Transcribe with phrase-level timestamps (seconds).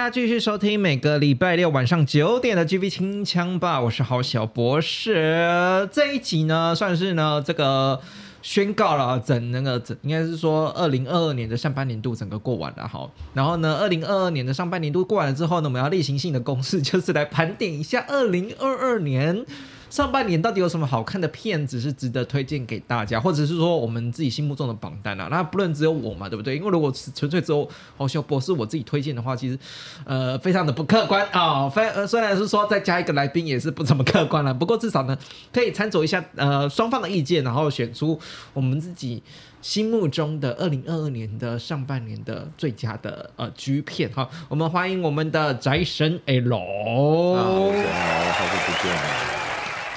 [0.00, 5.86] 大家继续收听每个礼拜六晚上九点的 GB 清枪吧，我是好小博士。
[5.92, 8.00] 这一集呢，算是呢这个
[8.40, 13.06] 宣告了整那个整，应该是说二零二二年的上半年度整个过完了哈。
[13.34, 19.44] 然后呢，二零二二年的上半年度过完了之后呢，我们要例行性的公式就是来盘点一下二零二二年。
[19.90, 25.26] 上半年到底有什么好看的片子是值得推荐给大家，或者是说我们自己心目中的榜单啊？
[25.30, 26.56] 那不论只有我嘛，对不对？
[26.56, 29.58] 因为如果纯粹只有黄小博士我自己推荐的话，其实
[30.04, 31.68] 呃非常的不客观啊。
[31.68, 35.18] 非呃虽然是说再加一个来宾也是不怎么客观了，不过至少呢
[35.52, 38.16] 可以参酌一下呃双方的意见，然后选出
[38.52, 39.20] 我们自己
[39.60, 44.28] 心目中的二零二二年的上半年的最佳的呃剧片哈。
[44.48, 46.54] 我们欢迎我们的宅神 L。
[46.54, 49.39] 啊，好久不见了。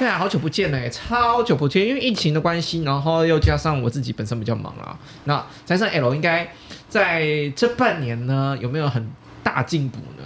[0.03, 4.99] 对啊，好久不见了，超久不见，因为疫情的关系，然后又加上我自己本身比较忙啊。
[5.23, 6.45] 那加上 L 应该
[6.89, 9.09] 在这半年呢，有没有很
[9.41, 10.25] 大进步呢？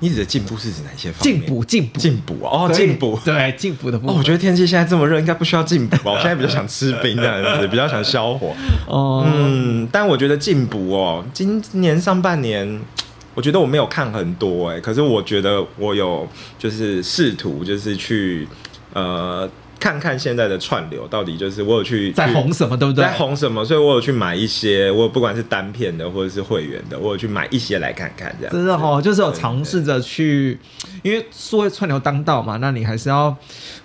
[0.00, 3.18] 你指的进步是指哪些方进步，进步，进步哦，对进步。
[3.24, 4.14] 对进步的部分。
[4.14, 6.12] 哦，我觉得天气现在这么热，应该不需要进补吧？
[6.12, 8.54] 我现在比较想吃冰这样子，比较想消火。
[8.86, 12.82] 哦，嗯，但我觉得进步哦，今年上半年，
[13.34, 18.46] 我觉得我没有看很多哎，可是我觉得我有就是试图就是去
[18.94, 19.48] 呃
[19.80, 23.04] 看看现在的串流到底就是我有去在红什么，对不对？
[23.04, 28.54] 在红什么，所以我有去买一些，我不管是单片的或者是会员的，我有去买一些来看看这样。
[28.54, 30.58] 真的哈、哦，就是有尝试着去，
[31.02, 33.36] 因为数位串流当道嘛，那你还是要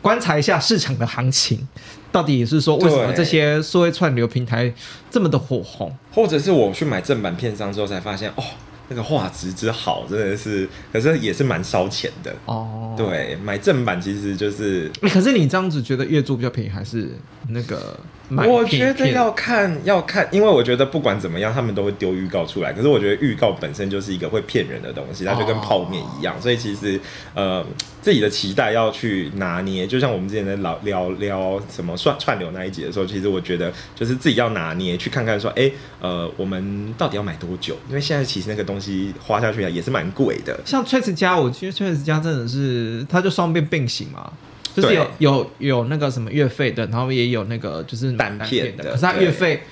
[0.02, 1.68] 观察一下市场的行情，
[2.14, 4.74] 到底是说为什么这些数位串流平台
[5.12, 5.94] 这么的火红？
[6.14, 8.44] 或者是我去买正版片商之后才发现，哦，
[8.90, 12.36] 那个画质之好，真的是，可是也是蛮烧钱的。
[12.46, 17.12] 哦，对，买正版其实就是，欸可是你这样子觉得月租比较便宜，还是
[17.52, 18.00] 那个
[18.30, 22.72] 买我觉得要看要看，因为我觉得不管怎么样，他们都会丢预告出来。
[22.72, 27.00] 可是我觉得预告本身就是一个会骗人的东西，它就跟泡面一样，所以其实
[27.34, 27.66] 呃
[28.02, 29.88] 自己的期待要去拿捏。
[29.88, 37.76] 就像我们之前在聊聊聊什么串串流那一集的时候，其实我觉得就是自己要拿捏，去看看说，哎、呃，我们到底要买多久？
[37.90, 40.60] 因为现在其实那个东西花下去也是蛮贵的。
[40.66, 44.32] 像翠丝家，我觉得翠丝家真的是，它就双边并行嘛，
[44.76, 49.64] 就是对有有有那个什么月费的，然后也有那个就是单片的的，可是它月费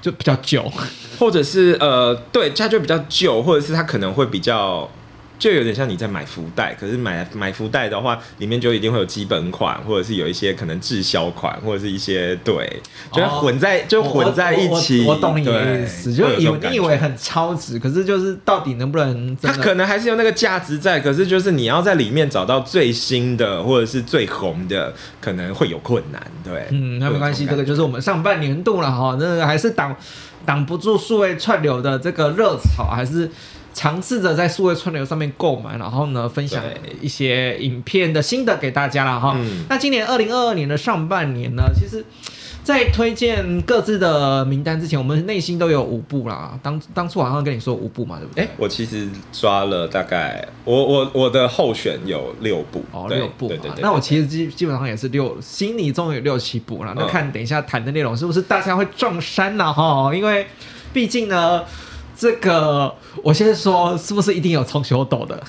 [0.00, 0.70] 就比较久。
[1.18, 4.90] 或者是呃，对，它就比较旧，或者是它可能会比较，
[5.40, 12.80] 就有点像你在买福袋，可是买买福袋的话，里面就一定会有基本款，或者是有一些可能滞销款，或者是一些对，
[13.12, 15.00] 就混在、就混在一起。
[15.00, 19.34] 哦我懂你的对意思，就有你以为很超值，可是就是到底能不能？
[19.40, 24.92] 它可能还是有那个价值在，可是就是你要在里面找到最新的或者是最红的，
[25.22, 26.22] 可能会有困难。
[26.44, 29.96] 对，嗯，那没关系，这个就是我们上半年度了哈，那个还是挡
[30.44, 33.30] 挡不住数位串流的这个热潮，还是
[33.72, 36.62] 尝试着在数位串流上面购买，然后呢分享
[37.00, 39.34] 一些影片的心得给大家了哈。
[39.36, 42.04] 嗯那今年二零二二年的上半年呢，其实。
[42.62, 46.56] 在推荐各自的名单之前，我们内心都有五部啦。
[46.62, 48.44] 当当初好像跟你说五部嘛，对不对？
[48.44, 53.80] 哎、我其实抓了大概，我我我的候选有六部，哦，六部嘛对对对。
[53.80, 56.92] 那我其实基基本上也是六，心里中有六七部了。
[56.94, 60.14] 那嗯看等一下谈的内容是不是大家会撞衫了哈？
[60.14, 60.46] 因为
[60.92, 61.64] 毕竟呢，
[62.20, 65.42] 这个我先说是不是一定有冲修斗的？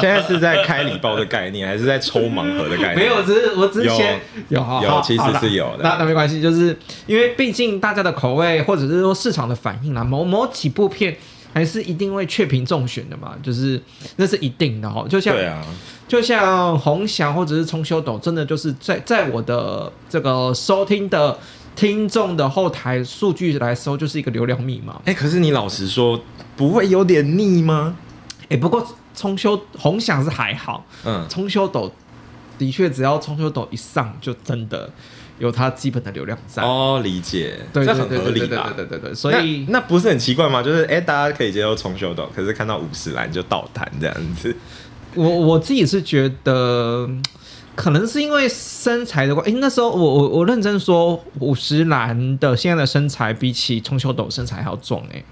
[0.00, 2.96] 现在是在开礼包的概念，还是在抽盲盒的概念？
[2.96, 6.74] 没有，只是我之前有有其实是有的那那没关系，就是
[7.06, 11.14] 因为毕竟大家的口味或者是说市场的反应啦，某某几部片。
[11.52, 13.82] 还是一定会确评中选的嘛，就是
[14.14, 15.04] 那是一定的哦。
[15.10, 15.60] 就像对啊，
[16.06, 21.36] 就像红翔或者是冲修斗，真的就是在在我的这个收听的
[21.74, 25.00] 听众的后台数据来搜，就是一个流量密码。
[25.04, 26.20] 哎、可是你老实说，
[26.56, 27.96] 不会有点腻吗？
[28.48, 31.90] 哎、不过冲修红响是还好，嗯，冲修斗
[32.58, 34.90] 的确只要冲修斗一上，就真的
[35.38, 36.62] 有它基本的流量在。
[36.62, 38.72] 哦，理解，对对这很合理吧？
[38.76, 40.62] 对对对，所以那那不是很奇怪吗？
[40.62, 44.54] 就是哎、大家可以接受重修斗，可是看到五十栏就倒弹这样子。
[45.14, 47.22] 我我自己是觉得，嗯
[47.80, 55.24] 可能是因为身材的关，诶，那时候我我我认真说，五十岚的现在的身材比起冲秋斗身材还要壮哎、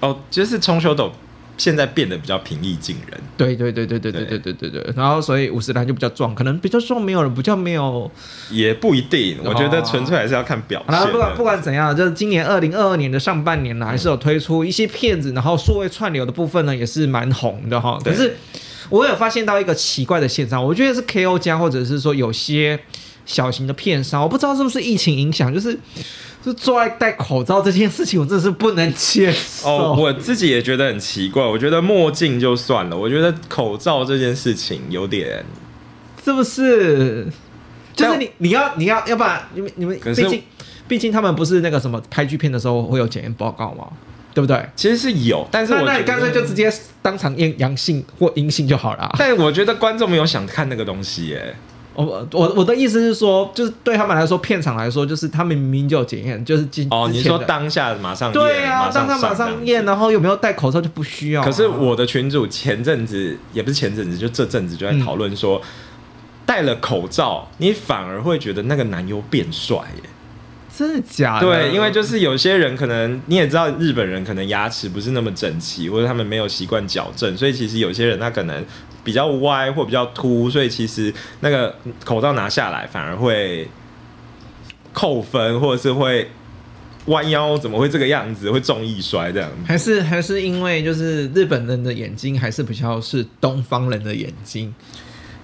[0.00, 1.12] 哦，就是冲秀斗
[1.58, 3.20] 现在变得比较平易近人。
[3.36, 8.10] 对对对对对对对对对对，然后所以五十岚就比较壮，可能比较壮没有人比较没有。
[8.50, 10.98] 也不一定，我觉得纯粹还是要看表现的。
[10.98, 17.98] 好了，不管不管怎样，就是今年二零二二年的上半年呢，还是有推出一些片子，然后数位串流的部分呢，也是蛮红的哈。
[17.98, 18.36] 可对是
[18.90, 22.78] 我有发现到一个奇怪的现象，我觉得是 KO 加或者是说有些
[23.24, 25.78] 小型的片商，我不知道是不是疫情影响，就是
[26.44, 29.68] 就做爱戴口罩这件事情，我真的是不能接受。
[29.68, 31.42] 哦，我自己也觉得很奇怪。
[31.42, 35.44] 我觉得墨镜就算了，我觉得口罩这件事情有点。
[36.22, 37.26] 是不是？
[37.94, 40.42] 就是你你要你要要不然你们你们毕竟
[40.88, 43.88] 毕竟他们不是那个什么拍剧片的时候会有检验报告吗？
[44.40, 44.68] 对不对？
[44.74, 46.72] 其实是有，但是我那那你干脆就直接
[47.02, 49.14] 当场验阳性或阴性就好了啊。
[49.18, 51.54] 但我觉得观众没有想看那个东西耶。
[51.92, 65.60] 我我我的意思是说，就是对他们来说，片场来说，就是他们明明就有检验，就是进哦，你说当下马上对啊，上当下马上验，然后有没有戴口罩就不需要啊、可是我的群主前阵子也不是前阵子，就这阵子就在讨论说，
[66.46, 70.08] 戴了口罩，你反而会觉得那个男优变帅耶。
[70.76, 71.46] 真的假的？
[71.46, 78.64] 对，因为就是有些人可能你也知道，日本人可能牙齿不是那么整齐，或者他们没有习惯矫正，所以其实有些人他可能
[79.04, 81.74] 比较歪或比较凸，所以其实那个
[82.04, 83.68] 口罩拿下来反而会
[84.92, 86.28] 扣分，或者是会
[87.06, 89.50] 弯腰，怎么会这个样子，会重易摔这样。
[89.66, 94.74] 还是还是因为就是日本人的眼睛还是比较是东方人的眼睛，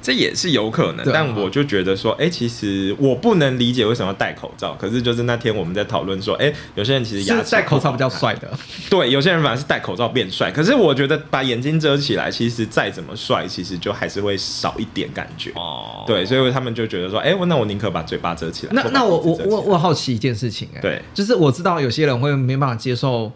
[0.07, 4.73] 这也是有可能，但我就觉得说，哎、其实我不能理解为什么要戴口罩。
[4.75, 8.49] 可是就是那天我们在讨论说，哎、有些人其实牙齿戴口罩比较帅的。
[8.89, 10.49] 对，有些人反而是戴口罩变帅。
[10.53, 15.51] 可是我觉得把眼睛遮起来，其实再怎么帅，其实就还是会少一点感觉。
[15.57, 18.73] 哦对，所以他们就觉得说，哎、我那我宁可把嘴巴遮起来。
[18.73, 23.33] 那那我我我我好奇一件事情哎、对就是我知道有些人会没办法接受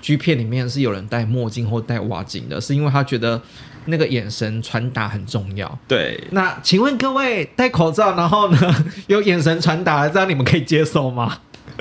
[0.00, 3.42] G 片里面是有人戴墨镜或戴挖镜的，是因为他觉得
[3.86, 5.78] 那个眼神传达很重要。
[5.88, 11.38] 对，那请问各位戴口罩，然后呢 有眼神传达，这样你们可以接受吗？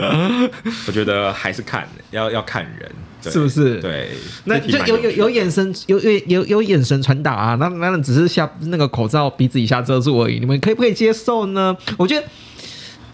[0.87, 2.89] 我觉得还是看要要看人，
[3.21, 4.11] 是不是对，
[4.45, 11.75] 那就有有有眼神有有有有眼神传达啊，那那只是下那个口罩鼻子以下遮住而已，你们可以不可以接受呢？
[11.97, 12.25] 我觉得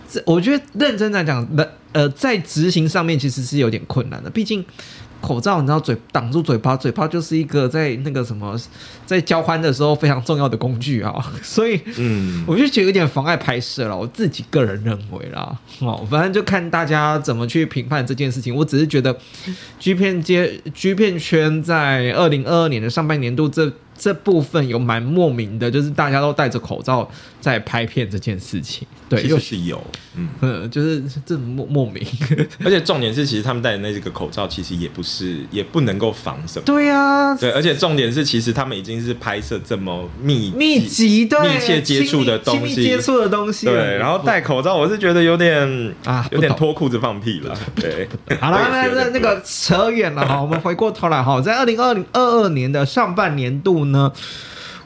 [0.07, 4.63] 这我觉得认真来讲，的呃，在执行上面其实是有点困难的，毕竟。
[5.21, 8.59] 口罩，你知道嘴挡住嘴巴，嘴巴就是一个在那个什么，
[9.05, 15.57] 在交欢的时候非常重要的工具啊， 所以嗯，我就觉得有点妨碍拍摄了，我自己个人认为啦。
[15.79, 18.55] 哦，反正就看大家怎么去评判这件事情。
[18.55, 19.15] 我只是觉得
[19.79, 27.09] ，G 片街 G 片圈在二零二二年的上半年度这这部分有蛮莫名的，就是大家都戴着口罩
[27.41, 28.87] 在拍片这件事情。
[29.09, 29.81] 对，其又是有，
[30.15, 32.05] 嗯，嗯，就是这种莫莫名。
[32.63, 36.65] 而且重点是，其实他们戴的那几个口罩，其实也不是，也不能够防什么。
[36.65, 43.65] 对呀、对，而且重点是，其实他们已经是拍摄这么密密集对密切接触的东西接触的东西。
[43.65, 47.57] 对，然后戴口罩，我是觉得有点啊有点脱裤子放屁了。
[47.75, 48.09] 对，
[48.41, 54.11] 好了，那那个扯远了哈，我们回过头来哈，在二零二零二二年的上半年度呢，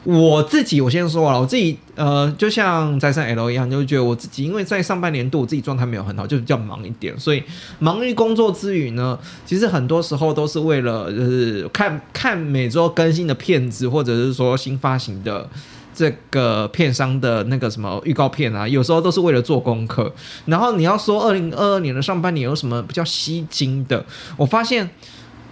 [0.04, 7.42] 我自己我先说了，我自己呃，就像在上 L 一样，就觉得我自己因为在上半年度我自己状态没有很好，就比较忙一点，所以
[7.78, 15.48] 忙于工作之余呢，其实很多时候都是为了就是看看每周更新的片子，或者是说新发行的。
[15.94, 20.10] 这个片商的那个什么预告片啊，有时候都是为了做功课。
[20.46, 24.02] 然后你要说二零二二年的上半年有什么比较吸睛的，
[24.38, 24.88] 我发现，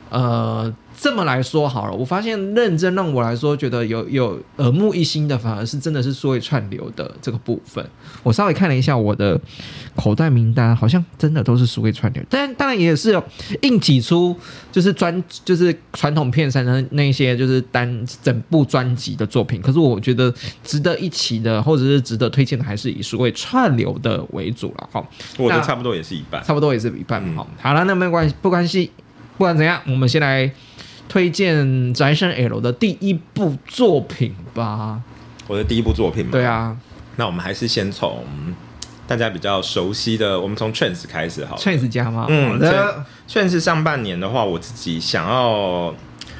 [0.08, 7.82] 呃，这么来说好了，我发现认真让我来说觉得有有耳目一新的，反而是真的是数位串流的这个部分。
[8.22, 9.40] 我稍微看了一下我的
[9.96, 13.24] 口袋名单，好像真的都是数位串流，但当然也是有
[13.62, 14.36] 硬挤出
[14.70, 19.62] 就是专就是传统片商的那些就是单整部专辑的作品。
[19.62, 20.30] 可是我觉得
[20.62, 25.02] 值得一起的，或者是值得推荐的，还是以数位串流的为主了哈。
[25.38, 26.44] 那我的差不多也是一半。
[26.44, 28.90] 差不多也是一半嗯好、好了，那没关系，不关系，
[29.38, 30.50] 不管怎样，我们先来
[31.10, 35.02] 推荐宅生 L 的第一部作品吧。
[35.48, 36.76] 我的第一部作品嘛，对，啊
[37.16, 38.24] 那我们还是先从
[39.08, 41.60] 大家比较熟悉的，我们从 Trance 开始好了。
[41.60, 42.26] ，Chance 家吗？
[42.28, 45.92] 嗯好的，虽然是上半年的话，我自己想要，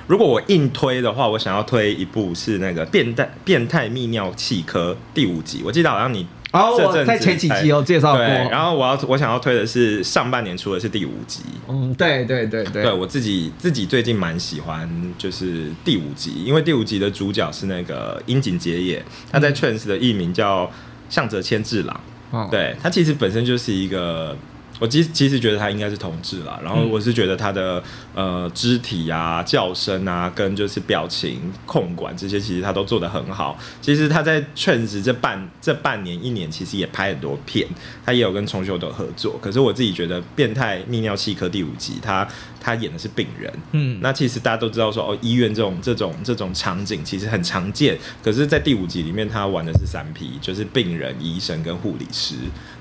[0.07, 11.43] 如果我硬推的话，我想要推一部是那个《变态变态泌尿器科》第五集，我记得好像你哦，这阵子我在前几集有介绍过，，然后我要我想要推的是上半年出的是第五集。
[11.69, 20.71] 嗯，对对对对，对我自己自己最近蛮喜欢，就是第五集，因为第五集的主角是那个樱井结也，他嗯在 Trans 的艺名叫
[21.09, 24.37] 向泽千治郎，哦，对他其实本身就是一个。
[24.81, 27.81] 我其实其实觉得他应该是同志啦，然后我是觉得他的
[28.15, 33.59] 呃肢体啊、叫声啊，跟就是表情控管这些，其实他都做得很好。
[33.83, 37.69] 其实他在确实这半这半年一年，其实也拍很多片，
[38.05, 39.39] 他也有跟重修的合作。
[39.41, 42.27] 可是我自己觉得《变态泌尿器科》第五集，他
[42.61, 47.99] 他演的是病人，嗯，那其实大家都知道说哦，医院这种这种这种场景其实很常见。
[48.23, 52.35] 可是，在第五集里面，他玩的是三 P，就是病人、医生跟护理师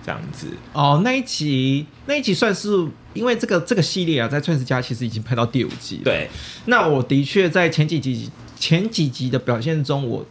[0.06, 0.48] 这样子。
[0.74, 2.70] 哦，那一集那一集算是
[3.14, 6.04] 因为这个这个系列啊，在《钻石家》其实已经拍到第五集了。
[6.04, 6.30] 对，
[6.66, 10.26] 那我的确在前几集前几集的表现中，我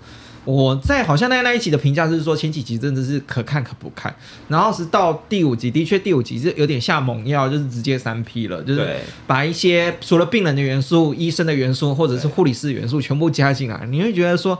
[0.48, 4.14] 我在好像那那一集的评价是说前几集真的是可看可不看，
[4.48, 14.58] 然后是到第五集，的确第五集是有点下猛药，就是直接三 P 了，就是把一些除了病人的元素、医生的元素或者是护理师的元素全部加进来，你会觉得说。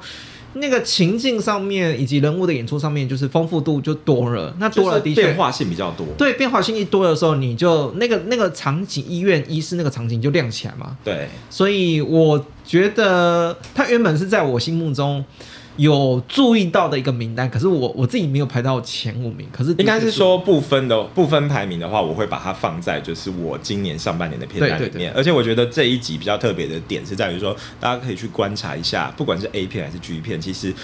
[0.54, 4.52] 那个情境上面以及人物的演出上面，就是丰富度就多了。
[4.58, 6.06] 那多了的确变化性比较多。
[6.16, 10.96] 对变化性一多的时候，你就那个那个场景，医院医师那个场景就亮起来嘛。
[11.04, 15.22] 对，所以我觉得他原本是在我心目中
[15.78, 19.48] 有注意到的一个名单，可是我我自己没有排到前五名。
[19.50, 25.10] 可是应该是说不分的不分排名的话，我会把它放在就是我今年上半年的片单里面。
[25.14, 30.74] 而且我觉得这一集比较特别的点是在于说，大家可以去观察一下，不管是 A 片还是 G 片，其实。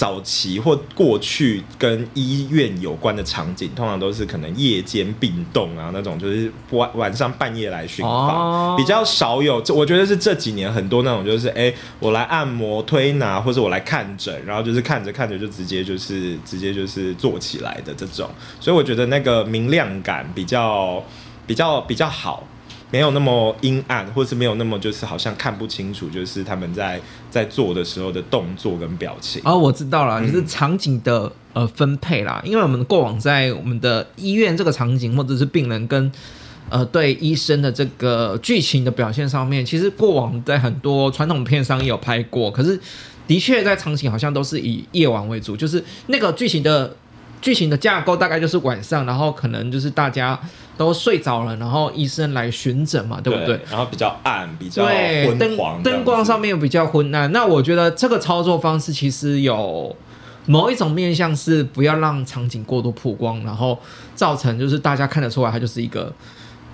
[0.00, 9.60] 早期或过去跟医院有关的场景，通常都是可能夜间病动啊，那种就是晚晚上半夜来巡访，哦比较少有。
[9.60, 18.26] 这我觉得是这几年很多那种就是，哎、我来按摩推拿，或者我来看诊，然后就是看着看着就直接就是直接就是做起来的这种。
[18.58, 21.04] 所以我觉得那个明亮感比较
[21.46, 22.42] 比较比较好。
[22.90, 29.40] 没有那么阴暗，或是没有那么就是好像看不清楚，就是他们在在做的时候的动作跟表情。
[29.44, 32.42] 哦，我知道了，嗯就是场景的呃分配啦。
[32.44, 36.10] 因为我们过往在我们的医院这个场景，或者是病人跟
[36.68, 42.78] 呃对医生的这个剧情的表现上面，其实过往在很多传统片上也有拍过，可是
[43.26, 46.96] 的确在场景好像都是以夜晚为主，就是那个剧情的
[47.40, 50.38] 剧情的架构大概就是晚上，然后可能就是大家
[50.76, 53.58] 都睡着了，然后医生来巡诊嘛，对不对？
[53.70, 57.30] 然后比较暗，比较对，灯昏黄，灯光上面比较昏暗。
[57.32, 59.94] 那我觉得这个操作方式其实有
[60.46, 63.78] 某一种面向是不要让场景过度曝光，然后
[64.14, 66.12] 造成就是大家看得出来它就是一个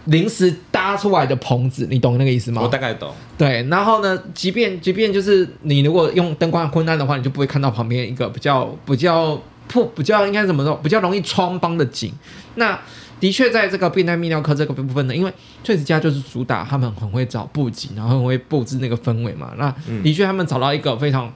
[0.07, 2.63] 临时搭出来的棚子，你懂那个意思吗？
[2.63, 3.13] 我大概懂。
[3.37, 12.13] 对，然后呢，即便即便就是你如果用灯光昏暗的话，你就不会看到旁边一个比较比较破比较应该怎么说比较容易穿帮的景。
[12.57, 12.79] 那
[13.19, 15.33] 的确在这个变态泌尿科这个部分呢，因为
[15.65, 19.53] 翠子家就是主打他们很会找布景，然后很会布置那个氛围嘛。
[19.57, 21.33] 那嗯的确他们找到一个非常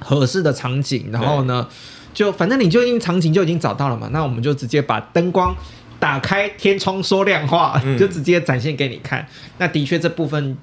[0.00, 1.68] 合适的场景，然后呢，
[2.14, 5.54] 就反正你就已经场景就已经找到了嘛，那我们就直接把灯光。
[6.00, 9.24] 打开天窗说亮话，嗯 就直接展现给你看。
[9.58, 10.58] 那的确这部分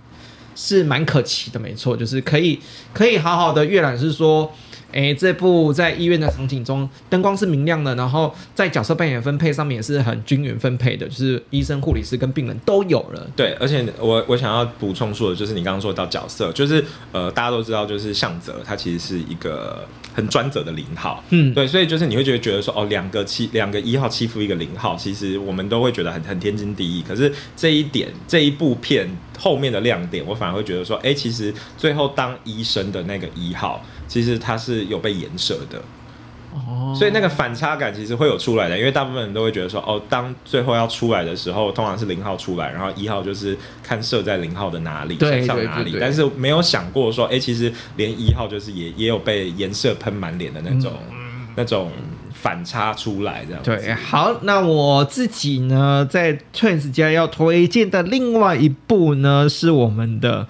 [0.53, 2.59] 是蛮可期的，没错，就是可以
[2.93, 4.51] 可以好好的阅览，是说，
[4.91, 13.27] 诶，这部在医院的场景中，灯光是明亮的，然后在角色扮演分配上面也是很均匀分配的，就是医生、护理师跟病人都有了。
[13.35, 27.03] 对，而且我我想要补充说的就是你刚刚说到角色，就是呃大家都知道，就是向泽他其实是一个很专责的零号，嗯，对，所以就是你会觉得觉得说哦，两个欺两个一号欺负一个零号，其实我们都会觉得很很天经地义。
[27.07, 35.81] 可是这一点这一部片后面的亮点，我反而会觉得说，哎、其实最后当医生的那个一号，其实它是有被颜色的。
[36.51, 50.91] 哦，所以那个反差感其实会有出来的，因为大部分人都会觉得说，哦，当最后要出来的时候，通常是零号出来，然后一号就是看射在零号的哪里，对上哪里但是没有想过说，哎、其实连一号就是也也有被颜色喷满脸的那种、
[51.55, 51.91] 那种
[52.33, 53.61] 反差出来，这样。
[53.61, 60.43] 对，好，那我自己呢，在 Twins 家要推荐的另外一部呢，是我们的《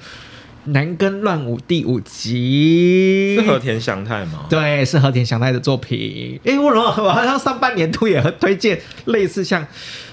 [0.66, 4.46] 男根乱舞》第五集，是和田祥太吗？
[4.50, 6.40] 对，是和田祥太的作品。
[6.44, 9.66] 诶，我 我好像上半年度也很推荐类似像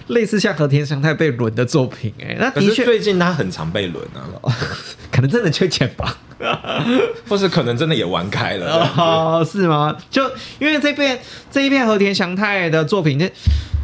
[0.09, 2.13] 类似像和田祥太被轮的作品。
[2.21, 4.53] 哎，那的确最近他很常被轮啊，
[5.11, 6.19] 可能真的缺钱吧。
[7.27, 9.43] 或是可能真的也玩开了。
[9.51, 9.97] 是吗？
[10.11, 10.23] 就
[10.59, 11.19] 因为这片
[11.51, 13.31] 这一片和田祥太的作品，这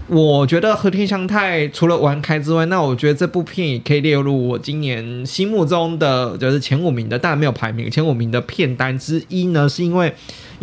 [0.09, 10.13] 我觉得和田祥太除了玩开之外，那我觉得这部片也可以列入我今年心目中的就是前五名的，当然没有排名前五名的片单之一呢，是因为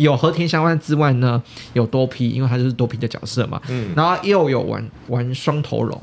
[0.00, 1.40] 有和田祥太之外呢，
[1.74, 6.02] 有多批，因为他就是多批的角色嘛，嗯，然后又有玩玩双头龙，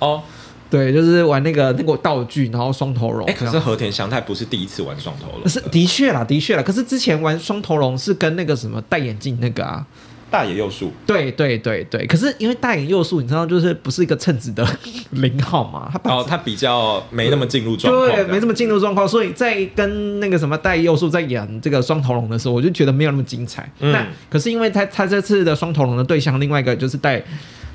[0.00, 0.20] 哦，
[0.68, 6.62] 对，就是玩那个那个道具，然后双头龙，哎、可是和田祥太不是第一次玩双头龙，是的确啦，的确啦。
[6.62, 9.86] 可是之前玩双头龙是跟那个什么戴眼镜那个啊，
[10.30, 14.66] 大野佑树，对对对对，可是因为大野佑树，你知道，就是不是一个称职的
[15.12, 23.70] 零号嘛，他哦，他比较没那么进入状况，对，没这么进入状况，所以在跟那个什么大野佑树在演这个双头龙的时候，我就觉得没有那么精彩。
[23.80, 27.22] 嗯那可是因为他他这次的双头龙的对象，另外一个就是戴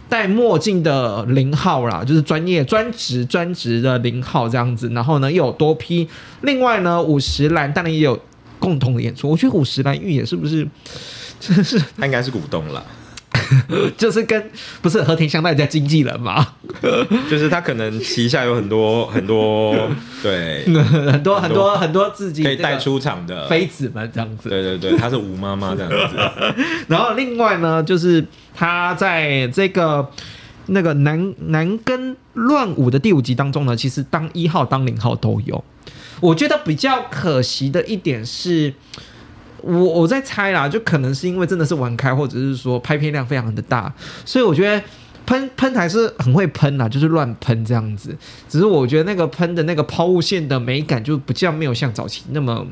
[0.07, 6.07] 戴墨镜的零号啦，就是专业专职专职的零号这样子，然后呢又有多批，
[6.41, 8.19] 另外呢五十岚当然也有
[8.59, 10.67] 共同的演出，我觉得五十岚预也是不是？
[11.45, 12.85] 真是他应该是股东了，
[13.97, 14.49] 就是跟
[14.81, 16.55] 不是和田香奈家经纪人嘛，
[17.29, 19.75] 就是他可能旗下有很多很多
[20.21, 20.63] 对
[21.11, 24.47] 很多很多很多自己这个可以带出场的，妃子们这样子。
[24.47, 26.15] 对对对，她是吴妈妈这样子，
[26.87, 28.23] 然后另外呢，就是
[28.55, 30.09] 他在这个
[30.67, 35.61] 那个男男跟乱舞的第五集当中呢，其实当一号当零号都有。
[36.21, 38.73] 我觉得比较可惜的一点是。
[39.63, 43.91] 我我在猜啦，就可能是因为真的是玩开，或者是说拍片量非常的大，
[44.25, 44.83] 所以我觉得
[45.25, 48.15] 喷喷台是很会喷啦，就是乱喷这样子。
[48.47, 52.67] 只是我觉得那个喷的那个抛物线的美感就比较没有像早期那么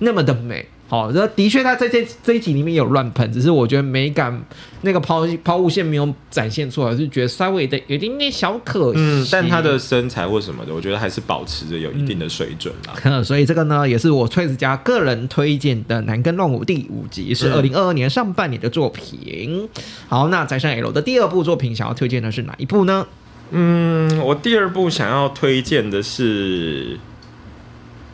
[0.00, 0.68] 那么的美。
[0.88, 4.42] 好，这的确他在这这一集里面有乱喷，只是我觉得美感
[4.80, 8.98] 那个抛抛物线没有展现出来，就觉得稍微的有一点点小可惜。
[8.98, 12.94] 嗯，但他的身材或什么的，我觉得还是保持着有一定的水准啦。
[13.04, 19.68] 嗯， 所以这个呢，也是我崔子家个人推荐的《南根乱舞》第五集，是二嗯零二二年上半年的作品。
[20.08, 23.06] 好，那宅上 L 的第二部作品，想要推荐的是哪一部呢？
[23.50, 26.98] 嗯，我第二部想要推荐的是，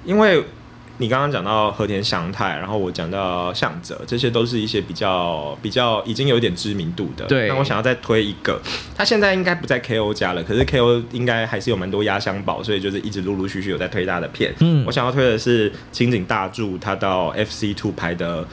[0.05, 0.43] 因为
[0.99, 7.25] 你刚刚讲到和田祥太，然后我讲到向泽，这些都是一些比较比较已经有点知名度的。
[7.27, 8.61] 对那我想要再推一个，
[8.97, 14.55] 他现在应该不在 KO 家了，可是 KO 应该还是有蛮多压箱宝，所以就是一直陆陆续续有在推他的片。
[14.61, 18.47] 嗯我想要推的是青井大柱他到 FC Two 拍的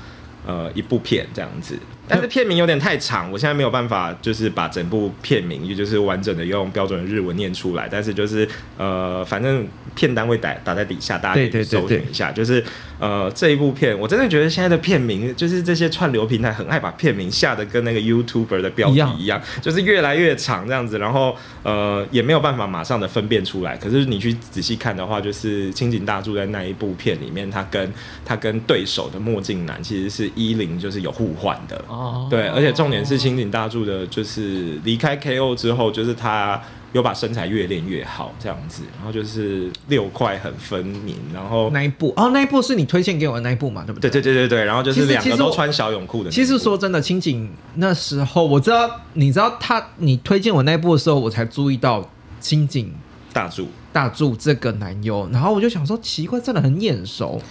[0.47, 12.63] 呃一部片这样子，但是片名有点太长，我现在没有办法就是把整部片名也就是完整的用标准的日文念出来，但是就是呃反正片单位打打在底下，大家可以对对对搜寻一下，就是
[12.99, 23.75] 呃这一部片，我真的觉得现在的片名就是这些串流平台很爱把片名下的跟那个 YouTuber 的标题一样一样，就是越来越长这样子，然后呃也没有办法马上的分辨出来。
[23.77, 27.91] 可是你去仔细看的话，就是青井大柱在那一部片里面，他跟
[28.25, 31.83] 他跟对手的墨镜男其实是一零就是有互换的。
[31.87, 36.61] 哦对，而且重点是青井大柱的，就是离开 KO 之后，就是他
[36.93, 44.21] 有把身材越练越好这样子，然后就是六块很分明，然后那一部哦，那一部是你推荐给我的那一部嘛，对不对对？
[44.21, 46.29] 对对对对，然后就是两个都穿小泳裤的。
[46.29, 52.93] 其实说真的，清景那时候我知道，你知道他，你推荐我那一部的时候，我才注意到清景
[53.31, 57.41] 大柱，大柱这个男优，然后我就想说，奇怪，真的很眼熟。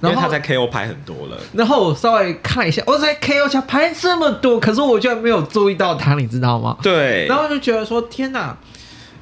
[0.00, 1.36] 然为他在 KO 拍很多了。
[1.52, 6.76] 然后我稍微看了一下，我在 KO 家拍这么多，可是我居然没有注意到他，你知道吗？
[6.82, 8.56] 对，然后就觉得说，天哪！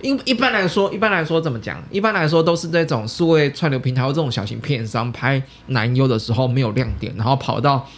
[0.03, 1.83] 一一般来说，一般来说怎么讲？
[1.91, 7.89] 一般来说都是这种数位串流平台或这种小型片商拍男优的时候没有亮点，然后跑到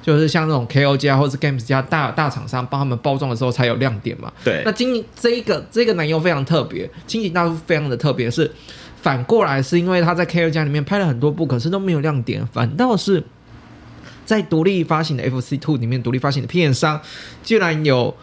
[0.00, 4.32] 就是像那种 KO 家或者是 Games 家大大厂商帮他们包装的时候才有亮点嘛。
[4.44, 8.50] 对那今这一个这个男优非常特别，清井大叔非常的特别，是
[9.00, 13.22] 反过来是因为他在 KO 家里面拍了很多部，可是都没有亮点，反倒是
[14.24, 17.00] 在独立发行的 FC Two 里面独立发行的片商，
[17.42, 18.14] 居然有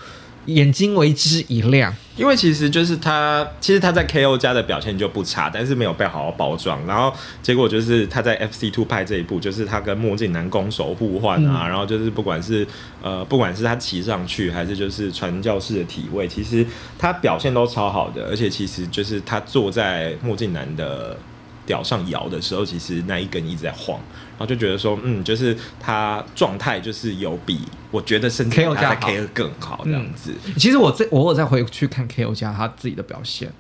[0.46, 1.94] 眼睛为之一亮。
[2.16, 12.66] 因为其实就是他，其实他在 KO 家的表现就不差，但是没有被好好包装，然后结果就是他在 FC Two 派这一步，就是他跟墨镜男攻守互换啊，嗯然后就是不管是
[13.02, 16.66] 呃不管是他骑上去，还是就是传教士的体位，其实
[16.98, 21.18] 他表现都超好的，而且其实就是他坐在墨镜男的。
[21.66, 24.00] 屌上摇的时候，其实那一根一直在晃，
[24.38, 27.60] 然后就觉得说，嗯，就是他状态就是有比
[27.92, 30.34] 我觉得甚至 KO 他在加好 KO 更好这样子。
[30.58, 33.52] 其实我这我有再回去看 KO 加他自己的表现，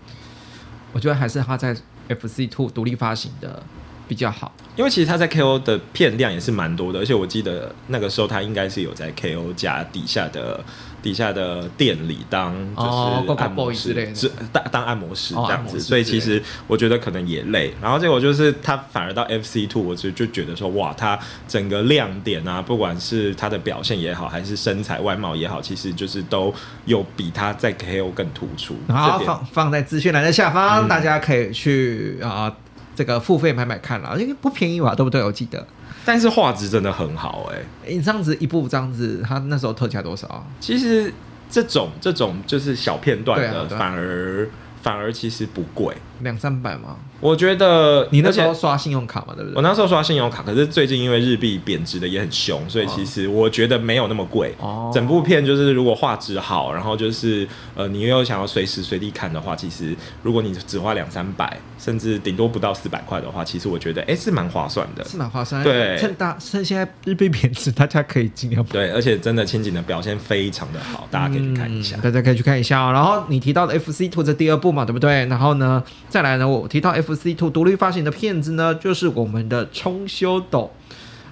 [0.93, 1.75] 我觉得还是他在
[2.07, 3.63] FC Two 独立发行的
[4.07, 4.51] 比较好。
[4.75, 10.59] 因为其实他在 KO 的片量也是蛮多的，而且我记得那个时候他应该是有在 KO 家底下的
[11.01, 13.75] 底下的店里当就哦按摩的
[14.13, 17.73] 是当当按摩师这样子，所以其实我觉得可能也累。
[17.81, 28.75] 然后结果就是他反而到 FC Two，我就就觉得说哇，他整个亮点啊，不管是他的表现也好，还是身材外貌也好，其实就是都有比他在 KO 更突出。
[28.89, 32.53] 然后放放在资讯栏的下方，嗯大家可以去啊、
[32.95, 35.21] 这个付费买买看了，因为不便宜吧，对不对？
[35.23, 35.67] 我记得，
[36.05, 40.43] 但是画质真的很好哎、你这样子一部这样子，它那时候特价多少啊？
[40.59, 41.13] 其实
[41.49, 44.47] 这种这种就是小片段的，啊啊反而
[44.81, 45.95] 反而其实不贵。
[46.21, 46.97] 两三百吗？
[47.21, 49.55] 我觉得你那时候刷信用卡嘛，对不对？
[49.55, 54.53] 我那时候刷信用卡，可是最近因为日币贬值的也很凶，所以其实我觉得没有那么贵。
[54.59, 65.03] 哦整部片就是如果画质好，然后就是呃你又想要随时随地看的话，其实如果你只花两三百，甚至顶多不到四百块的话，其实我觉得哎、是蛮划算的。
[65.05, 65.63] 是蛮划算。
[65.63, 72.01] 对趁大趁现在日币贬值，大家可以尽量对，而且真的千景的表现非常的好，大家可以去看一下嗯。
[72.01, 72.91] 大家可以去看一下哦。
[72.91, 75.25] 然后你提到的 FC Two 这第二部嘛，对不对？
[75.25, 80.71] 然后呢，再来呢，我提到 FC Two 独立发行的片子呢，就是我们的冲修斗，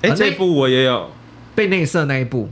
[0.02, 1.10] 哎、这部我也有，
[1.56, 2.50] 被内射那一部，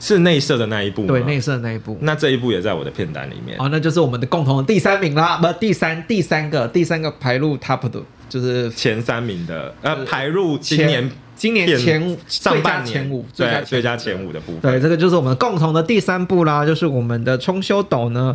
[0.00, 1.08] 是内射的那一部吗？
[1.08, 1.98] 对，内射那一部。
[2.00, 3.56] 那这一部也在我的片单里面。
[3.58, 14.60] 哦，那就是我们的共同的第三名啦，不，第三第三个第三个排入 top 的，就是前三名的，呃，呃排入今年今年前五上半年前五，对最佳前五前五的部分。
[14.60, 18.34] 对，这个就是我们共同的第三部啦，就是我们的冲修斗呢，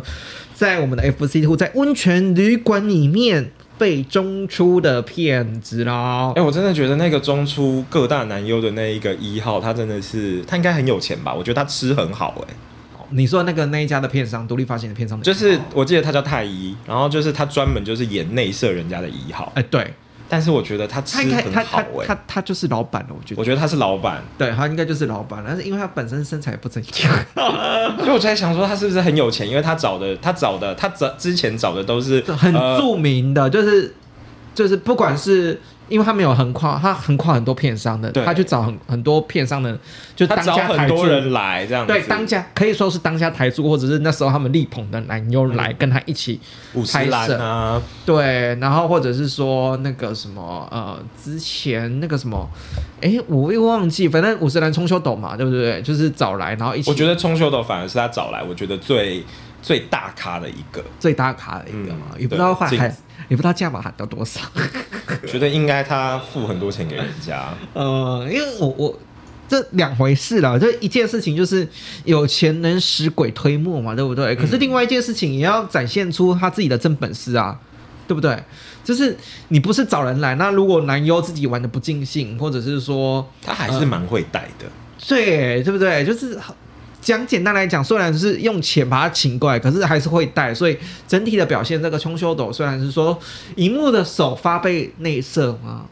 [0.60, 6.42] 在我们的 FC Two 在温泉旅馆里面被中出的骗子啦哎、。
[6.42, 11.32] 我真的觉得那个中出各大男优的那一个一号，他真的是他应该很有钱吧？
[11.32, 12.54] 我觉得他吃很好哎、
[13.08, 19.94] 你说那个那一家的片商，独立发行的片商的就是我记得他叫太一，然后就是他专门就是演内射人家的一号，哎，对
[20.30, 23.40] 但是我觉得他吃他他他很好哎、他他就是老板了，我觉得。
[23.40, 27.12] 我觉得他是老板，对他应该就是老板，但是因为他本身身材不怎样，
[27.98, 29.48] 所以我在想说他是不是很有钱？
[29.48, 33.92] 因为他找的他找的他找之前找的都是很呃著名的，就是
[34.54, 39.78] 就是不管是因为他没有横跨，他横跨很多片商的，他去找很很多片商的，
[40.16, 40.78] 就找当家台柱。
[40.78, 46.40] 很多人来这样子，对当家可以说是当家台柱，或者是那时候他们力捧的男优来跟他一起
[46.74, 52.48] 五十岚啊，对，然后或者是说那个什么呃，之前那个什么，
[53.00, 55.82] 哎，我又忘记，反正五十岚冲秀斗嘛，对不对？
[55.82, 59.24] 就是找来，然后一起，我觉得冲秀斗反而是他找来，我觉得最
[59.60, 62.92] 最大咖的一个，最大咖的一个嘛，嗯也不知道对
[63.30, 64.40] 喊，也不知道价码喊到多少。
[65.26, 67.54] 觉得应该他付很多钱给人家。
[67.72, 68.98] 呃，因为我我
[69.48, 71.66] 这两回事啦，这一件事情就是
[72.04, 74.34] 有钱能使鬼推磨嘛，对不对？
[74.36, 77.58] 可是另外一件事情也要展现出他自己的真本事啊，
[78.06, 78.42] 对不对？
[78.82, 79.16] 就是
[79.48, 84.66] 你不是找人来，那如果男优自己玩的不尽兴，或者是说，他还是蛮会带的，
[85.06, 86.04] 对对不对？
[86.04, 86.38] 就是
[87.00, 90.76] 讲简单来讲，虽然是用钱把他请过来，可是还是会带，所以
[91.08, 93.18] 整体的表现，这个冲修斗虽然是说
[93.56, 95.86] 荧幕的首发被内射嘛，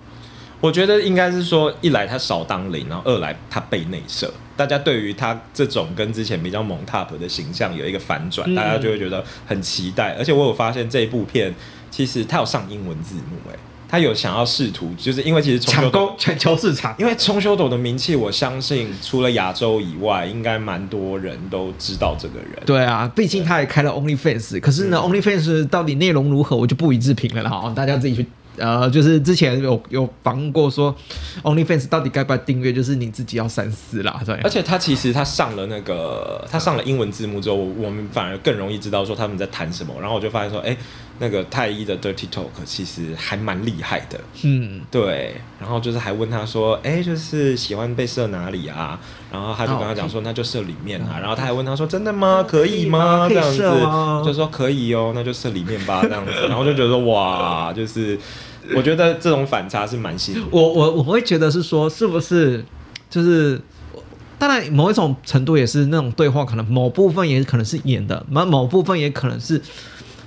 [0.60, 10.14] 我觉得应该是说，一来他少当零，然后二来他被内射，大家对于他这种跟之前比较猛 top 的形象有一个反转，嗯大家就会觉得很期待。
[10.18, 11.54] 而且我有发现这一部片
[11.90, 13.56] 其实它有上英文字幕，哎，
[13.88, 16.94] 他有想要试图，就是因为其实冲 抢修斗攻全球市场。
[16.98, 22.50] 因为冲修斗的名气，我相信除了亚洲以外，应该蛮多人都知道这个人。
[22.66, 28.26] 对啊，毕竟他也开了 OnlyFans，可是呢、o n l y f a n s 到底内容如何，我就不予置评了啦，哈，大家自己去。
[28.60, 30.92] 呃，就是之前有有访问过说
[31.44, 34.50] ，OnlyFans 到底该不该订阅，就是你自己要三思啦，对而。
[34.50, 39.94] 且他其实他上了那个他上了英文字幕之后，我们反而更容易知道说他们在谈什么。
[40.00, 40.76] 然后我就发现说，哎、
[41.20, 44.20] 那个太一的 Dirty Talk 其实还蛮厉害的。
[44.42, 48.98] 嗯，对，然后就是还问他说，哎、就是喜欢被射哪里啊？
[49.30, 51.18] 然后他就跟他讲说，那就射里面啊。
[51.20, 52.44] 然后他还问他说，真的吗？
[52.46, 53.26] 可以吗？
[53.28, 53.58] 这样子
[54.24, 56.32] 就说可以哦，那就射里面吧， 这样子。
[56.48, 58.18] 然后就觉得说哇，就是
[58.76, 60.62] 我觉得这种反差是蛮吸引我。
[60.62, 62.64] 我我我会觉得是说，是不是
[63.10, 63.60] 就是，
[64.38, 69.60] 当然某一种程度也是那种对话，可能某部分也可能是演的，某某部分也可能是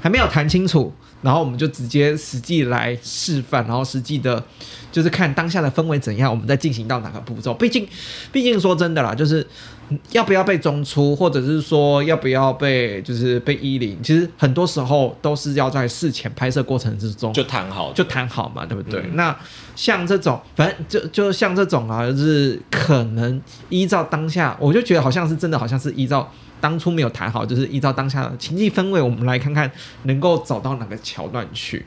[0.02, 4.44] 还没有谈清楚，然后我们就直接实际来示范，然后实际的，
[4.92, 7.54] 就是看当下的氛围怎样，我们再进行到哪个步骤。
[7.54, 7.88] 毕竟，
[8.32, 9.46] 毕竟说真的啦，就是
[9.90, 19.00] 嗯要不要被中出，或者是说要不要被就是被依零，其实很多时候都是要在事前拍摄过程之中就谈好，就谈好嘛，对不对？
[19.02, 19.38] 嗯那
[19.76, 26.32] 像这种，反正就就像这种啊，就是可能依照当下，我就觉得好像是真的，好像是依照
[26.62, 29.70] 当初没有谈好，就是依照当下的情境氛围，我们来看看
[30.04, 31.86] 能够走到哪个桥段去。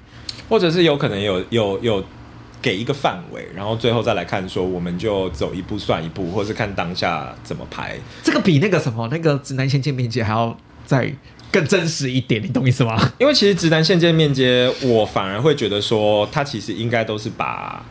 [0.49, 2.05] 或者是有可能有有有
[2.61, 7.97] 给一个范围，然后最后再来看说，我们就走一步算一步，或是看当下怎么排。
[8.23, 11.11] 这个比那个什么那个直男先见面节还要再
[11.51, 13.13] 更真实一点，你懂意思吗？
[13.19, 17.85] 因为其实直男线见面接，我反而会觉得说，他其实应该都是把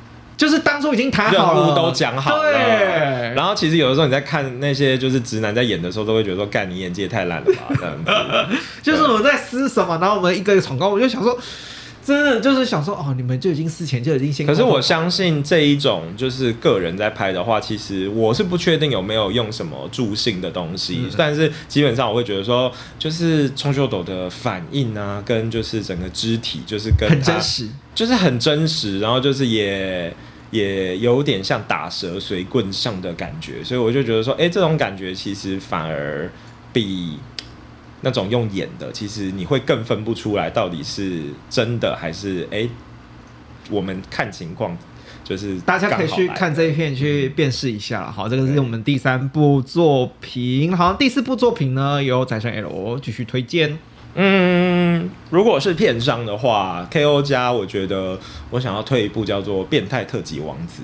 [0.44, 2.52] 就是当初已经谈好了，务都讲好了。
[2.52, 8.58] 对，然后其实有的时候你在看那些就是直男在演的时候，都会觉得说，干你演技也太烂了吧，这样子。
[8.84, 11.40] 就是我们在撕什么，然后我们一个一个闯关，我就想说，
[12.06, 14.46] 真的就是想说哦，你们就已经事前就已经先。
[14.46, 27.70] 可是我相信这一种就是个人在拍的话，其实我是不确定有没有用什么助兴的东西，嗯但是基本上我会觉得说，就是冲秀斗的反应啊，跟就是整个肢体，就是跟很真实。
[27.96, 30.12] 就是很真实，然后就是也
[30.54, 36.32] 也有点像打蛇随棍上的感觉，所以我就觉得说，哎、这种感觉其实反而
[36.72, 37.20] 比
[38.02, 42.70] 那种用演的，其实你会更分不出来到底是真的还是哎、诶
[43.70, 44.78] 我们看情况。
[45.24, 48.12] 就是大家可以去看这一片去辨识一下。
[48.12, 50.76] 好，这个是我们第三部作品。
[50.76, 53.80] 好，第四部作品呢由宰相 L 继续推荐。
[54.16, 58.20] 嗯，如果是片商的话，KO 加，我觉得
[58.52, 60.82] 我想要退一步叫做《变态特级王子》。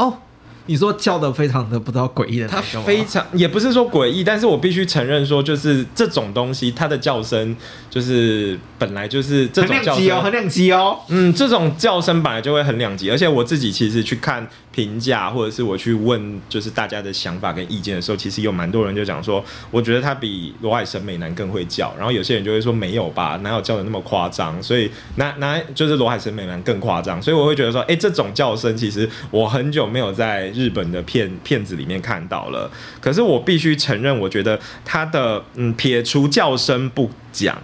[0.00, 0.18] 哦，
[0.66, 7.56] 你说叫的非常的不知道诡异的它非常也不是说诡异，但是我必须承认说，就是这种东西，它的叫声
[7.90, 10.32] 就是本来就是这很种叫两极哦，很声。
[10.32, 10.98] 两极哦。
[11.08, 24.62] 嗯，这种叫声本来就会很两极，而且我自己其实去看评价，或者是我去问就是大家的想法跟意见的时候，其实有蛮多人就讲说，我觉得他比罗海审美男更会叫，然后有些人就会说没有吧，哪有叫的那么夸张？
[24.62, 37.56] 所以哪哪就是罗海审美男更夸张，所以我会觉得说，哎、这种叫声其实我很久没有在日本的片片子里面看到了，可是我必须承认，我觉得他的嗯，撇除叫声不讲。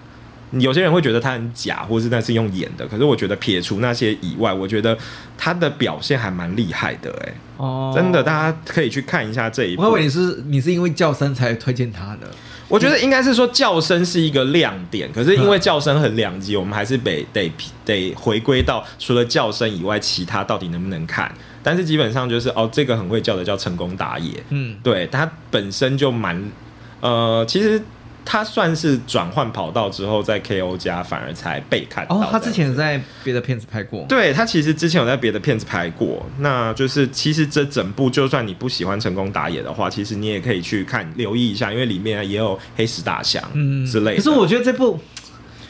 [0.59, 2.87] 有些人会觉得他很假，或是那是用演的。
[2.87, 4.97] 可是我觉得撇除那些以外，我觉得
[5.37, 9.83] 他的表现还蛮厉害的、哎、哦，真的，大家可以去看一下这一部。
[9.83, 12.29] 我以为你是你是因为叫声才推荐他的。
[12.69, 17.53] 我觉得应该是说叫声是一个亮点，可是因为叫声很两极，我们还是得得
[17.85, 21.31] 得回归到除了叫声以外，其他到底能不能看？
[21.63, 26.43] 但是基本上就是哦，这个很会叫的叫成功打野，嗯，对他本身就蛮
[27.01, 27.81] 呃，其实
[28.25, 32.17] 他算是转换跑道之后，在 KO 家反而才被看到。
[32.17, 34.05] 哦，他之前在别的片子拍过。
[34.09, 44.17] 对他其实之前有在别的片子拍过，那就是其实这整部就算你不喜欢成功打野的话，其实你也可以去看留意一下，因为里面也有黑石大侠嗯之类的。
[44.17, 44.99] 可是我觉得这部，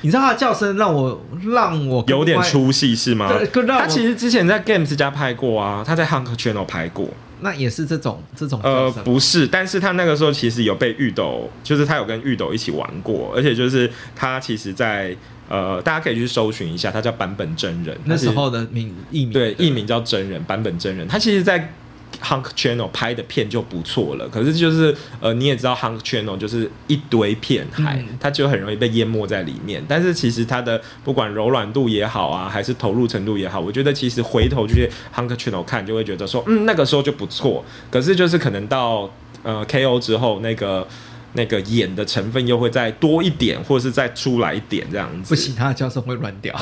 [0.03, 1.21] 你知道他的叫声让我
[1.53, 3.33] 让我有点出戏是吗
[3.79, 7.09] 他其实之前在 Games 家拍过啊，他在 Hunk Channel 拍过。
[7.43, 15.15] 那也是这种这种呃不是，但是他那个时候其实有被玉斗，就是他有跟玉斗一起玩过，而且就是他其实在
[15.49, 21.75] 呃，大家可以去搜寻一下，他叫坂本真人，那时候的名艺名对艺名叫真人坂本真人，他其实在
[22.23, 29.85] Hunk Channel 拍的片就不错了，可是就是呃你也知道 Hunk Channel 就是一堆片海，嗯它就很容易被淹没在里面。
[29.89, 37.65] 但是其实它的不管柔软度也好啊，还是投入程度也好，我觉得其实回头去 Hunk Channel 看，就会觉得说，嗯，那个时候就不错。
[37.91, 39.11] 可是就是可能到
[39.43, 40.87] 呃 KO 之后，那个
[41.35, 45.35] 那个演的成分又会再多一点，或者是再出来一点这样子。
[45.35, 46.55] 不行，他的叫声会乱掉。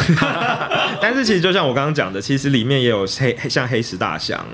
[1.02, 4.44] 但是其实就像我刚刚讲的，其实里面也有黑像黑石大象，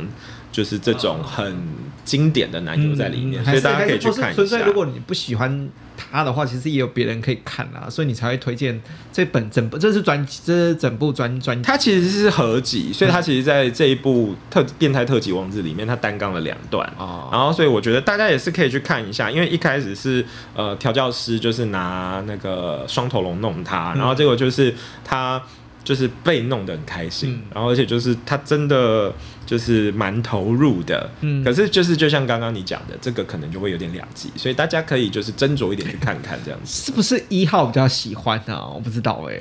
[0.56, 1.54] 就是这种很
[2.02, 4.62] 经典的男优在里面，嗯所以大家可以去看一下纯粹，。
[4.64, 8.80] 如果你不喜欢他的话，其实也有别人可以看啦，所以你才会推荐
[9.12, 16.90] 这本整部，这是专这是整部专专它其实是合集，所以它其实在这一部特变态特级王子里面，它单杠了两段。
[16.96, 25.42] 哦然后，所以我觉得大家也是可以去看一下，因为一开始是呃调教师就是拿那个双头龙弄他，嗯然后结果就是他
[25.86, 29.14] 就是被弄得很开心，嗯然后而且就是他真的
[29.46, 36.82] 就是蛮投入的，嗯可是就是就像刚刚你讲的，这个可能就会有点两极，所以大家可以就是斟酌一点去看看这样子。
[36.86, 38.66] 是不是一号比较喜欢啊？
[38.66, 39.34] 我不知道哎、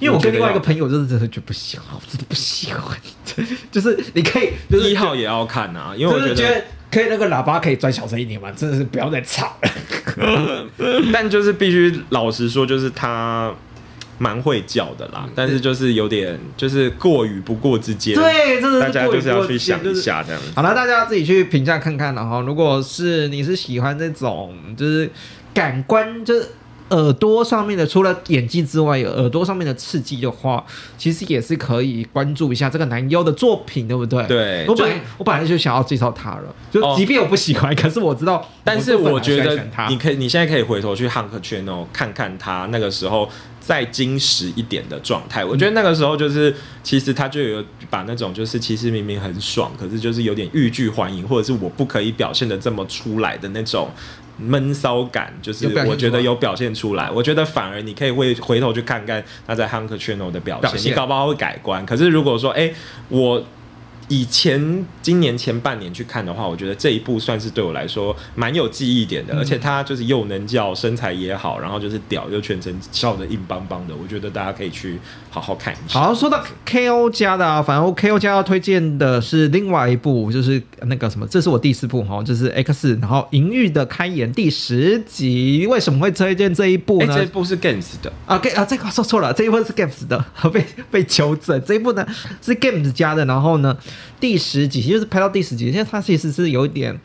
[0.00, 2.98] 因为我跟另外一个朋友就是真的就不喜欢，我真的不喜欢，
[3.70, 10.66] 就是你可以就是一号也要看啊，因为我觉得，觉得可以那个喇叭可以转小声一点嘛，真的是不要再吵了。
[11.12, 13.54] 但就是必须老实说，就是他。
[14.22, 20.48] 蛮会叫的啦，但是就是有点就是过与不过之间，对，真的大家就是要去想一下这样子。
[20.54, 25.10] 好了，大家自己去评价看看然后如果是你是喜欢这种就是
[25.52, 26.48] 感官就是。
[26.96, 30.64] 耳朵上面的除了演技之外，有耳朵上面的刺激的话，
[30.96, 34.24] 其实也是可以关注一下这个男优的作品，对不对？
[34.26, 43.28] 对我本来我本来就想要介绍他了，就哦即便我不喜欢，可是我知道，但是我觉得你可以，你现在可以回头去 Hunk Channel 看看他那个时候
[43.60, 45.44] 再矜持一点的状态。
[45.44, 53.88] 我觉得那个时候就是，其实他就有把那种就是其实明明很爽，可是就是有点欲拒还迎，或者是我不可以表现的这么出来的那种。
[54.38, 60.92] 闷骚感就是我觉得有表现出来，我觉得反而你可以会回头去看看他在 Hunk Channel 的表现，表现。
[60.92, 61.84] 你搞不好会改观。
[61.86, 62.72] 可是如果说，哎、
[63.08, 63.44] 我
[64.08, 74.98] 以前今年前半年去看的话，我觉得这一部算是对我来说蛮有记忆点的，而且他就是又能叫，身材也好，然后就是屌，又全程笑得硬邦邦的，我觉得大家可以去
[75.32, 75.98] 好好看一下。
[75.98, 85.66] 好，说到 KO 家的啊，反正 KO 家要推荐的是另外一部，就是那个什么，这是我第四部哈，就是 X，然后《淫欲的开演》第十集。
[85.66, 87.16] 为什么会推荐这一部哎，呢？
[87.16, 91.58] 这一部是 Games 的，啊，给啊，这个说错了，这一部是 Games 的， 被被纠正。
[91.64, 92.06] 这一部呢
[92.44, 93.74] 是 Games 家的，然后呢
[94.20, 97.00] 第十集就是拍到第十集，现在它其实是有一点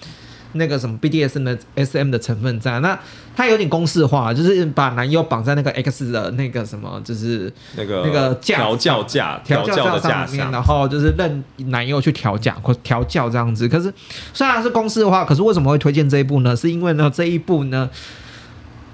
[0.58, 2.98] 那个什么 BDSM 的 SM 的成分在，那
[3.36, 13.68] 它有点公式化，就是把男优绑在那个 X 的那个什么，就是那个那个架调教架调教的架上面，然后就是任男优去调教或调教这样子。
[13.68, 13.94] 可是
[14.34, 16.56] 虽然是公式化，可是为什么会推荐这一部呢？
[16.56, 17.90] 是因为呢这一部呢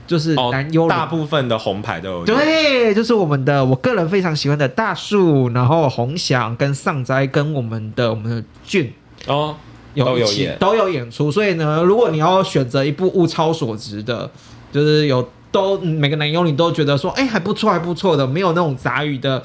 [0.05, 2.25] 就是哦男优大部分的红牌都有。
[2.25, 8.93] 对，就是我们的我个人非常喜欢的大树，然后红翔跟上斋跟我们的我们的俊
[9.27, 9.55] 哦，
[9.93, 14.29] 有一都有演起都有演出，所以呢，如果你要选择一部物超所值的，
[14.71, 19.43] 就是有都每个男优你都觉得说，哎、还不错还不错的，没有那种杂鱼的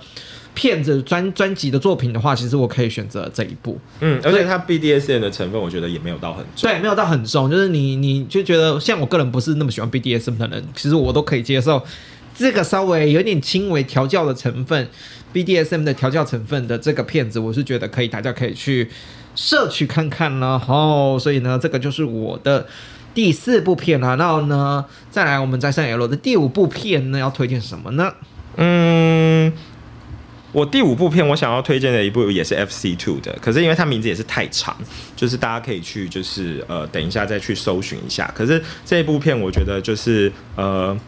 [0.55, 3.79] 骗子专专辑的作品的话，其实我可以选择这一部。
[4.01, 6.69] 嗯，而且它 BDSM 的成分，我觉得也没有到很重。
[6.69, 11.81] 对，没有到很重，就是你你就觉得像我个人不是那么喜欢 BDSM 的人，其实我都可以接受
[12.35, 14.89] 这个稍微有点轻微调教的成分
[15.35, 18.89] ，BDSM 的调教成分的这个片子，我是觉得可以，大家可以去
[19.39, 20.61] 摄取看看了。
[20.67, 22.67] 哦，所以呢，这个就是我的
[23.15, 24.17] 第四部片啦。
[24.17, 28.13] 然后呢，再来我们再上 L 的第五部片呢，要推荐什么呢？
[28.57, 29.53] 嗯，
[30.51, 34.77] 我第五部片我想要推荐的一部也是 FC Two 的，可是因为它名字也是太长，
[35.15, 38.29] 就是大家可以去就是呃等一下再去搜寻一下。
[38.35, 40.99] 可是这一部片我觉得就是呃。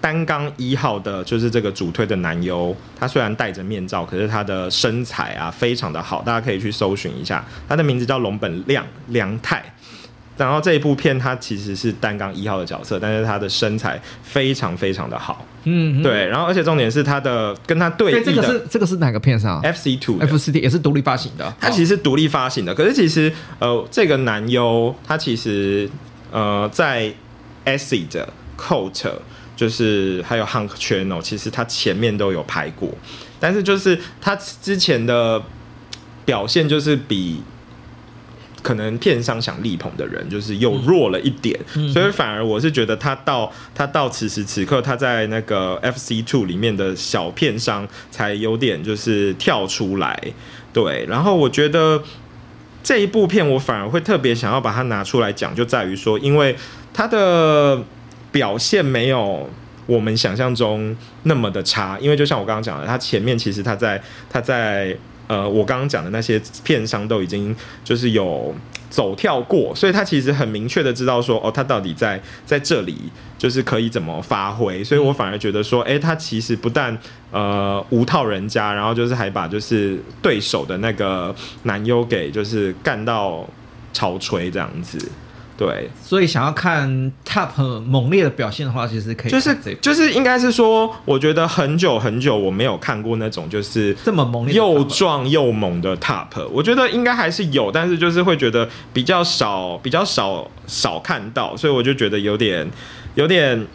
[0.00, 7.44] 单刚一号的，就是这个主推的男优，他虽然戴着面罩，可是他的身材啊非常的好，大家可以去搜寻一下。
[7.68, 9.62] 他的名字叫龙本亮良太，
[10.36, 25.90] 然后这一部片他其实是单刚一号的角色，但是他的身材非常非常的好，嗯，对，然后而且重点是他的跟他对对，这个是这个是哪个片上？FC Two f c t 也是独立发行的，它其实是独立发行的，可是其实呃，这个男优他其实
[26.30, 27.12] 呃在
[27.66, 28.24] Acid、
[28.56, 29.10] Coat
[29.60, 32.88] 就是还有 Hunk Channel，其实他前面都有拍过，
[33.38, 35.42] 但是就是他之前的
[36.24, 37.42] 表现就是比。
[38.62, 50.14] 可能片商想力捧的人，就是又弱了一点，嗯所以反而我是觉得他到他到此时此刻，他在那个 FC Two 里面的小片商才有点就是跳出来，
[50.74, 52.02] 对，然后我觉得
[52.82, 56.54] 这一部片我反而会特别想要把它拿出来讲，就在于说，因为
[56.92, 57.82] 它的
[58.32, 59.48] 表现没有
[59.86, 68.54] 我们想象中那么的差，因为就像我刚刚讲的，他前面其实他在他在呃我刚刚讲的那些片商都已经就是有。
[68.90, 72.96] 走跳过，所以他其实很明确的知道说，哦，他到底在在这里
[73.38, 76.98] 就是可以怎么发挥，所以我反而觉得说，诶，他其实不但
[77.30, 83.48] 呃无套人家，然后就是还把就是对手的那个男优给就是干到
[83.92, 84.98] 潮吹这样子，
[85.60, 86.88] 对，所以想要看
[87.22, 102.66] Top 猛烈的表现的话，其实可以就是就是应该是说，我觉得很久很久我没有看过那种就是这么猛烈又壮又猛的 top，我觉得应该还是有，但是就是会觉得比较少，比较少少看到，所以我就觉得有点
[103.16, 103.66] 有点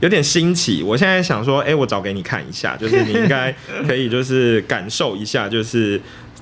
[0.00, 0.82] 有点新奇。
[0.82, 3.54] 我现在想说，哎、我找给你看一下，就是你应该
[3.86, 6.00] 可以就是感受一下，就是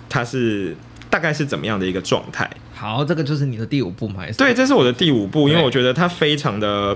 [0.09, 0.77] 它是
[1.11, 2.49] 大概是怎么样的一个状态。
[2.77, 4.25] 好，这个就是你的第五部嘛？
[4.37, 6.95] 对，这是我的第五部，因为我觉得它非常的，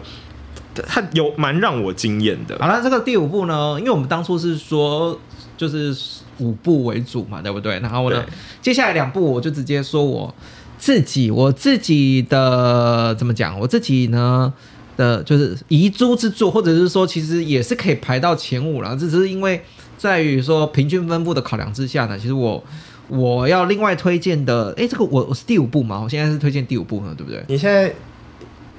[0.74, 2.58] 它有蛮让我惊艳的。
[2.58, 5.18] 好了，这个第五部呢，因为我们当初是说
[5.56, 5.96] 就是
[6.38, 7.78] 五部为主嘛，对不对？
[7.78, 10.34] 然后呢对，接下来两部我就直接说我
[10.76, 13.58] 自己我自己的怎么讲？
[13.58, 14.52] 我自己呢
[14.96, 19.62] 的就是遗珠之作，或者是说其实也是可以排到前五了，这只是因为
[19.96, 22.62] 在于说平均分布的考量之下呢，其实我。
[23.08, 27.42] 我要另外推荐的，哎，这个我我是第五部嘛，我现在是推荐第五部呢，对不对？
[27.48, 27.92] 你现在，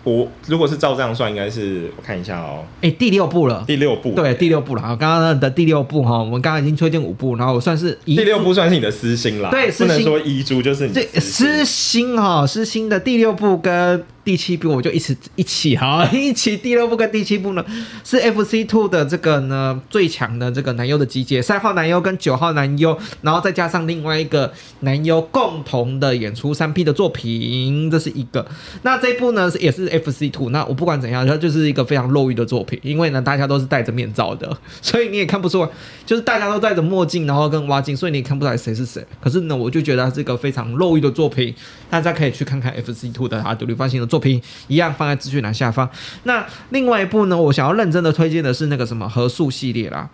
[0.04, 4.12] 我如果是照这样算，应该是我看一下哦，哎，第六部了，第六部。
[4.12, 4.82] 对，第六部了。
[4.82, 16.56] 好，刚刚的第六部哈，我们刚刚已经推荐五部，然后我算是第六部算是你的私心啦，对不能说遗珠就是你这的私心哈，私心的第六部跟第七部我就一起一起好一起。
[16.62, 17.66] 第六部跟第七部呢
[18.04, 28.46] 是 FC Two 的这个呢最强的这个男优的集结，三号男优跟九号男优，然后再加上另外一个男优共同的演出三 P 的作品，这是一个。
[28.84, 35.70] 那这部呢也是 FC Two，那我不管怎样，它就是一个非常露欲的作品，因为呢大家都是戴着面罩的， 所以你也看不出来，
[36.06, 39.04] 就是大家都戴着墨镜，然后跟挖镜，所以你也看不出来谁是谁。
[39.20, 41.56] 可是呢，我就觉得它是一个非常露欲的作品，
[41.90, 45.90] 大家可以去看看 FC Two 的它独立发行的作品，一样放在资讯栏下方。
[46.24, 50.10] 那另外一部呢，我想要认真的推荐的是那个什么合宿系列啦。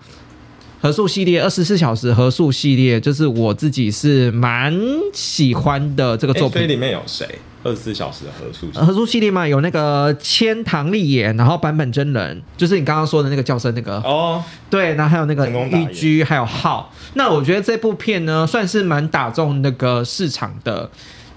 [0.82, 4.80] 合宿系列二十四小时合宿系列，就是我自己是蛮
[5.14, 6.68] 喜欢的这个作品。
[6.68, 7.28] 里面有谁？
[7.64, 16.93] 二十四小时的合宿合宿系列嘛，有那个千堂丽演，然后版本真人，就是你刚刚说的那个叫声那个，哦，对，然后还有那个成功打野玉居，还有浩。
[17.16, 20.88] 那我觉得这部片呢，算是蛮打中那个市场的，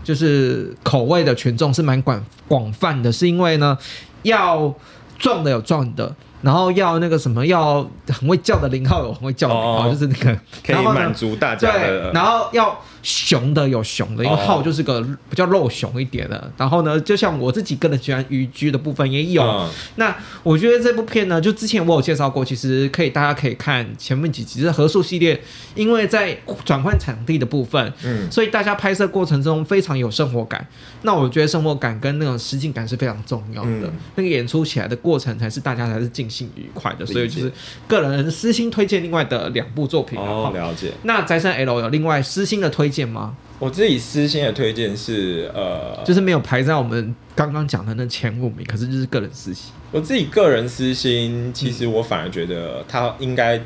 [0.08, 3.76] 就是口味的权重是蛮广广泛的，是因为呢，
[4.22, 4.74] 要
[5.18, 6.16] 壮的有壮的。
[6.42, 12.12] 然后要那个什么，要很会叫的零号有很会叫的零号，哦就是那个可以满足大家对，。
[12.12, 16.50] 然后要熊的有熊的，因为哦浩就是个比较肉熊一点的。
[16.56, 19.42] 然后呢，就像我自己个人喜欢渔居的部分也有。
[19.42, 25.40] 嗯那我觉得这部片呢，就之前我有介绍过，其实可以大家可以看前面几集是合宿系列，
[25.74, 30.64] 因为在转换场地的部分，嗯，所以大家拍摄过程中非常有生活感。
[31.02, 37.06] 那我觉得生活感跟那种实景感是非常重要的，嗯那个演出起来的过程才是大家才是尽兴愉快的。
[37.06, 37.50] 所以就是
[37.86, 40.24] 个人私心推荐另外的两部作品啊。
[40.24, 40.92] 哦，了解。
[41.04, 43.34] 那宅神 L 有另外私心的推荐吗？
[43.58, 49.72] 我自己私心的推荐是，呃，就是没有排在我们刚刚讲的那前五名，可是就是个人私心。
[49.90, 53.60] 我自己个人私心，其实我反而觉得他应该，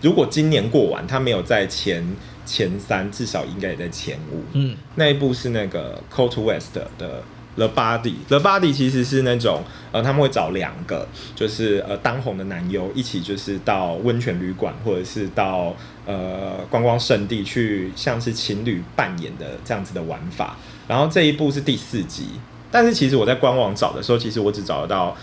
[0.00, 2.02] 如果今年过完，他没有在前
[2.46, 4.42] 前三，至少应该也在前五。
[4.52, 7.22] 嗯，那一部是那个 Cold to West 的
[7.60, 8.14] The Body。
[8.26, 11.06] The Body 其实是那种呃，他们会找两个
[11.36, 20.56] 就是呃当红的男优一起，就是到温泉旅馆或者是到呃观光圣地去，像是情侣扮演的这样子的玩法。
[20.88, 22.28] 然后这一部是第四集，
[22.70, 25.14] 但是其实我在官网找的时候，其实我只找得到。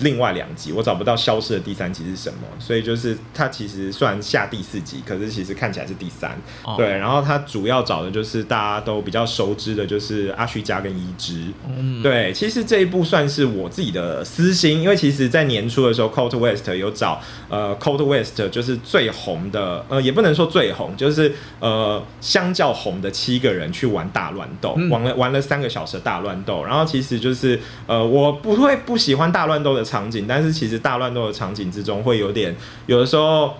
[0.00, 6.30] 另外两集我找不到消失的第三集是什么，所以就是它其实虽然下第四集，可是其实看起来是第三。
[6.64, 11.46] 哦对，然后它主要找的就是大家都比较熟知的，就是阿虚家跟伊之。
[11.68, 32.54] 嗯，对，其实这一部算是我自己的私心，因为其实在年初的时候，Cold West 有找呃 Cold West 就是最红的，呃也不能说最红，就是呃相较红的七个人去玩大乱斗，嗯玩了玩了三个小时的大乱斗，然后其实就是呃我不会不喜欢大乱斗的场景，但是其实大乱斗的场景之中会有点
[32.86, 33.54] 有的时候。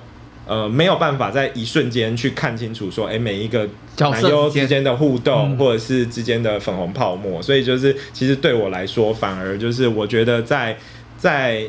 [0.46, 10.76] 呃，没有办法在一瞬间去看清楚说，哎、每一个角男优色之间的互动，嗯或者是之间的粉红泡沫，所以就是其实对我来说，反而就是我觉得在
[11.16, 11.62] 在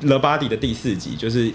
[0.00, 1.52] The Body 的第四集，就是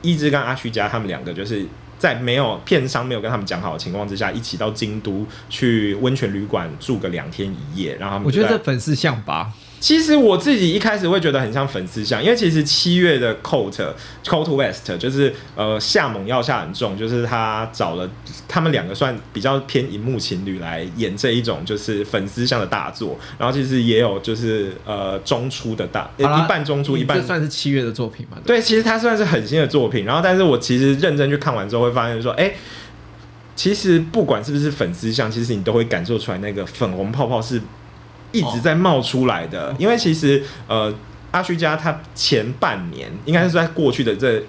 [0.00, 1.66] 一之跟阿虚家他们两个就是。
[1.98, 18.08] 在没有片商没有跟他们讲好的情况之下，一起到京都去温泉旅馆住个两天一夜，让他们我觉得这粉丝像吧，其实我自己一开始会觉得很像粉丝像，因为其实七月的 Coat Coat West 就是呃下猛药下很重，就是他找了
[18.46, 28.36] 他们两个算比较偏荧幕情侣来演这一种就是粉丝像的大作，然后其实也有就是呃中出的大一半中出一半这算是七月的作品嘛？
[28.44, 32.52] 对对，其实它算是很新的作品，然后但是我其实认真去看完之后，会发现说，哎、
[33.56, 37.58] 其实不管是不是粉丝像，其实你都会感受出来那个粉红泡泡是
[38.32, 39.74] 一直在冒出来的。
[39.78, 40.92] 因为其实呃，
[41.30, 44.42] 阿虚家他前半年应该是在过去的这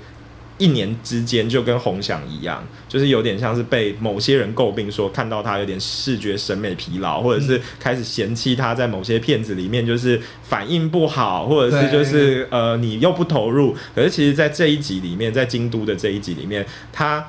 [0.58, 13.76] 一年之间，就跟红翔一样，就是有点像是被某些人诟病说看到他有点视觉审美疲劳，或者是开始嫌弃他在某些片子里面就是反应不好，或者是就是呃你又不投入。
[13.96, 16.64] 可是其实，在这一集里面，在京都的这一集里面，
[16.94, 17.26] 他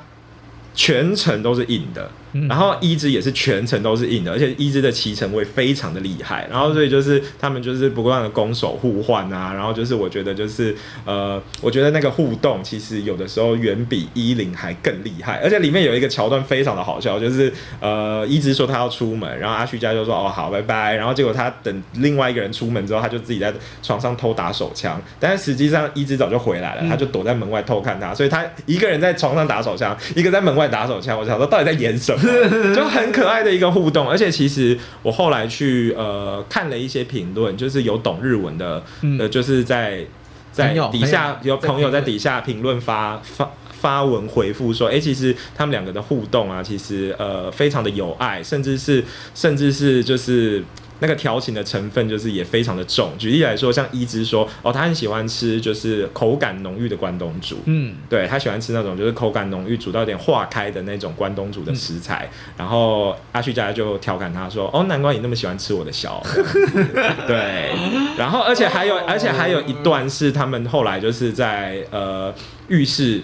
[0.75, 2.11] 全程都是硬的。
[2.33, 10.75] 嗯然后一只也是全程都是硬的，而且一只的骑乘位非常的厉害，然后所以就是他们就是不断的攻守互换啊，然后就是我觉得就是
[11.05, 32.22] 呃，我觉得那个互动其实有的时候远比一零还更厉害，而且里面有一个桥段非常的好笑，就是呃一只说他要出门，然后阿虚家就说哦好拜拜，然后结果他等另外一个人出门之后，他就自己在床上偷打手枪，但是实际上一只早就回来了，嗯他就躲在门外偷看他，所以他一个人在床上打手枪，一个在门外打手枪，我想说到底在演什么？
[32.73, 40.05] 就很可爱的一个互动，而且其实我后来去呃看了一些评论，就是有懂日文的，嗯呃，就是在
[40.51, 49.03] 在底下朋有朋友在底下评论发发发文回复说，哎、其实他们两个的互动啊，其实呃非常的有爱，甚至是
[49.35, 50.63] 甚至是就是。
[51.03, 53.11] 那个调情的成分就是也非常的重。
[53.17, 62.29] 举例来说，像一之说，哦，他很喜欢吃就是口感浓郁的关东煮，嗯，对他喜欢吃那种就是口感浓郁、煮到有点化开的那种关东煮的食材。
[62.57, 66.23] 然后阿旭家就调侃他说：“哦，难怪你那么喜欢吃我的小。
[67.27, 67.73] ”对，
[68.17, 72.33] 然后而且还有，而且还有一段是他们后来就是在呃
[72.69, 73.21] 浴室。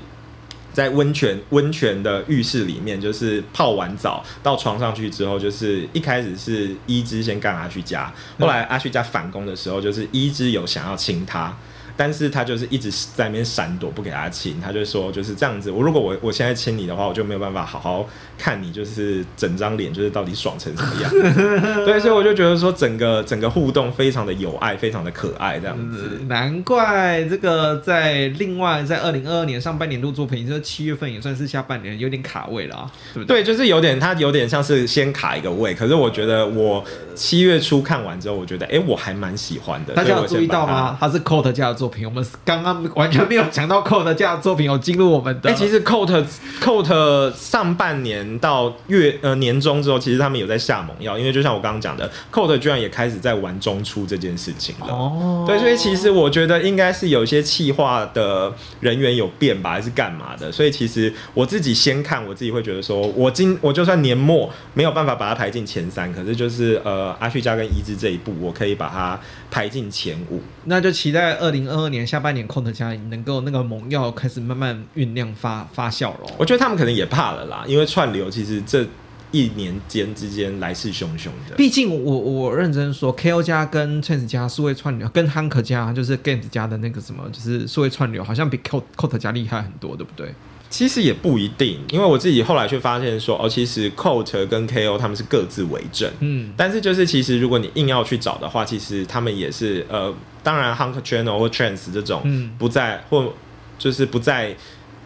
[0.80, 8.10] 在温泉温泉的浴室里面，就是泡完澡到床上去之后，就是一开始是一只先干阿旭家，
[8.40, 11.54] 后来阿旭家反攻的时候，就是一只有想要亲他。
[12.00, 14.56] 但是他就是一直在那边闪躲，不给他亲。
[14.64, 15.70] 他就说就是这样子。
[15.70, 21.12] 我如果我我现在亲你的话，我就没有办法好好看你，就是整张脸就是到底爽成什么样。
[21.84, 26.22] 对，所以我就觉得说整个整个互动非常的有爱，非常的可爱，这样子。
[26.30, 33.44] 难怪这个在另外在二零二二年上半年度作品，这七月份也算是下半年有点卡位了啊，对不对？
[33.44, 35.74] 对，就是有点，他有点像是先卡一个位。
[35.74, 36.82] 可是我觉得我
[37.14, 39.94] 七月初看完之后，我觉得哎，我还蛮喜欢的。
[39.94, 40.96] 大家有注意到吗？
[40.98, 41.89] 他是 Coat 家的作。
[41.90, 45.50] 品我们刚刚完全没有讲到 Coat 这样的作品有进入我们的。
[45.50, 46.26] 哎，其实 Coat
[46.62, 54.88] Coat 上半年到月呃年中之后，其实他们有在下猛药，因为就像我刚刚讲的，Coat 居然也开始在玩中出这件事情了。
[54.88, 60.52] 哦，对，所以其实我觉得应该是有一些企划的人员有变吧，还是干嘛的？
[60.52, 69.20] 所以其实我自己先看，我自己会觉得说，我今我就算年末没有办法把它排进前三，可是就是呃阿旭家跟一之这一步，我可以把它
[69.50, 70.42] 排进前五。
[70.66, 71.79] 那就期待二零二。
[71.84, 76.32] 二年下半年，Coat 家能够那个猛药开始慢慢酝酿发发酵了。
[76.38, 78.86] 我觉得他们可能也怕了啦，因为串流其实这
[79.32, 81.56] 一年间之间来势汹汹的。
[81.56, 90.34] 毕竟我我认真说，KO 家跟 Chance 家数位串流，跟 Hank 家就是 Games 家的那个什么，就是数位串流，好像比 Coat Coat 家厉害很多，对不对？
[90.70, 100.14] 其实也不一定，因为我自己后来却发现说，哦，其实 Coat 跟 KO 他们是各自为政，嗯，但是就是其实如果你硬要去找的话，其实他们也是呃，
[100.44, 102.22] 当然 Hunk Channel 或 Trance 这种
[102.60, 103.34] 不在或
[103.80, 104.56] 就是不在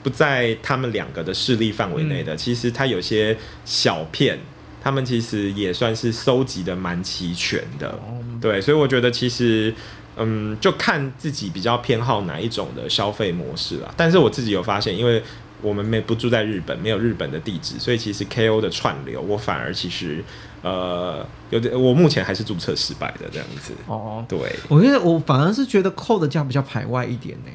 [0.04, 4.38] 不在他们两个的势力范围内的，其实它有些小片，
[4.84, 7.98] 他们其实也算是收集的蛮齐全的，
[8.42, 9.74] 对，所以我觉得其实。
[10.16, 13.92] 嗯，就看自己比较偏好哪一种的消费模式啦。
[13.98, 15.20] 但是我自己有发现，因为
[15.64, 20.24] 我们没不住在日本，没有日本的地址，所以其实 KO 的串流，我反而其实
[20.62, 23.74] 呃有点，我目前还是注册失败的这样子。
[23.88, 24.38] 哦，对，
[24.68, 27.52] 我觉得我反而是觉得扣的价比较排外一点呢。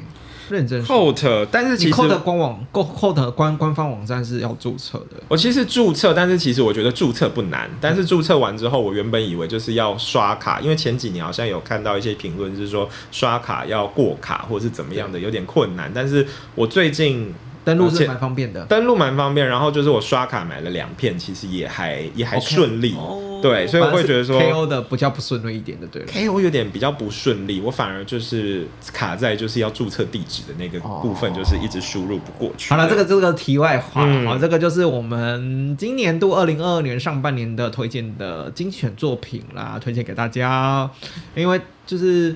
[0.50, 5.22] 认真 Coat，但是其实 Coat 官网 Coat 官官方网站是要注册的。
[5.28, 7.68] 我其实注册，但是其实我觉得注册不难。
[7.82, 15.92] 但是注册完之后，我原本以为就是要刷卡，因为前几年好像有看到一些评论，是说刷卡要过卡或者是怎么样的，有点困难。
[15.94, 17.34] 但是我最近。
[17.68, 22.96] 登录是蛮方便的，登录蛮方便，然后就是我刷卡买了两片，其实也还也还顺利，
[23.42, 32.70] 对，所以我会觉得说 KO 的比较不顺利一点的，对，KO 有点比较不顺利，我反而就是卡在就是要注册地址的那个部分，就是一直输入不过去。
[32.70, 40.88] 好了，这个这个题外话，好，这个就是我们今年度二零二二年上半年的推荐的精选作品啦，推荐给大家，
[41.34, 42.34] 因为就是。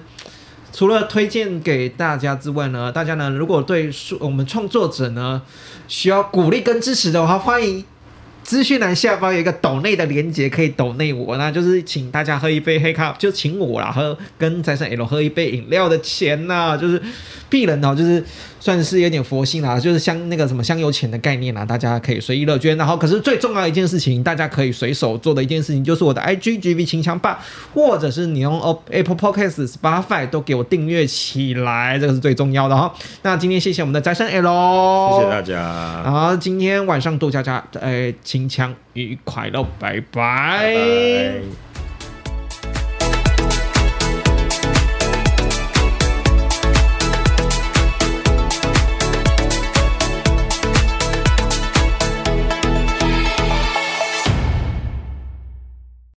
[0.72, 5.42] 除了推荐给大家之外呢，大家呢如果对我们创作者呢
[5.86, 7.84] 需要鼓励跟支持的话，欢迎
[8.42, 17.00] 资讯栏下方有一个抖内的连接，可以抖内我，那就是请大家喝一杯黑咖，就请我啦，喝跟财神 L 喝一杯饮料的钱呐，就是
[17.50, 18.24] 鄙人哦，就是。
[18.62, 22.78] 算是有点佛性啦，就是香那个什么香油钱的概念啦，大家可以随意乐捐。
[22.78, 27.40] 然后，可是最重要一件事情，大家可以随手做的一件事情，就是我的 IGGV 清枪吧，
[27.74, 32.94] 或者是你用 Apple Podcast、Spotify 都给我订阅起来，这个是最重要的哈。
[33.22, 36.02] 那今天谢谢我们的宅神 L，谢谢大家。
[36.04, 41.71] 然后今天晚上杜佳佳，哎，清腔愉快喽，拜拜。